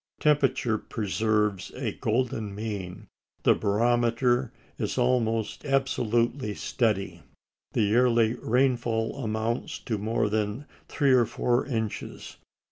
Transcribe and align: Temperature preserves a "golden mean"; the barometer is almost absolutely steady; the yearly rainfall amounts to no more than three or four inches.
Temperature 0.19 0.79
preserves 0.79 1.69
a 1.75 1.91
"golden 1.91 2.55
mean"; 2.55 3.05
the 3.43 3.53
barometer 3.53 4.51
is 4.79 4.97
almost 4.97 5.63
absolutely 5.63 6.55
steady; 6.55 7.21
the 7.73 7.83
yearly 7.83 8.33
rainfall 8.41 9.23
amounts 9.23 9.77
to 9.77 9.99
no 9.99 10.03
more 10.03 10.27
than 10.27 10.65
three 10.89 11.13
or 11.13 11.27
four 11.27 11.67
inches. 11.67 12.37